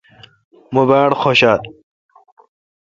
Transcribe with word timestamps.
مہ 0.73 0.81
باڑخوشال۔ 0.89 1.61